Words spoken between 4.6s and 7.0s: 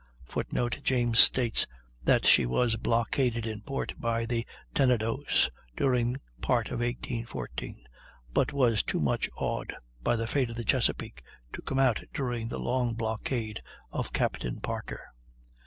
Tenedos, during part of